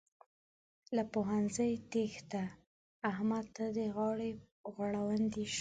له 0.95 1.03
پوهنځي 1.13 1.71
تېښته؛ 1.91 2.43
احمد 3.09 3.45
ته 3.55 3.65
د 3.77 3.79
غاړې 3.95 4.31
غړوندی 4.75 5.43
شو. 5.45 5.49